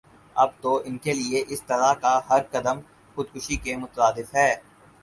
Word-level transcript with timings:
اب 0.35 0.49
تو 0.61 0.71
انکےلئے 0.85 1.39
اسطرح 1.47 1.93
کا 2.01 2.13
ہر 2.29 2.41
قدم 2.51 2.77
خودکشی 3.15 3.55
کے 3.63 3.75
مترادف 3.77 4.35
ہے 4.35 4.51